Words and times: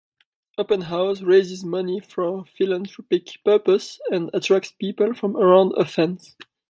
Open 0.57 0.81
House 0.81 1.21
raises 1.21 1.63
money 1.63 1.99
for 1.99 2.43
philanthropic 2.57 3.37
purpose 3.45 3.99
and 4.11 4.31
attracts 4.33 4.71
people 4.71 5.13
from 5.13 5.37
around 5.37 5.73
Athens. 5.79 6.35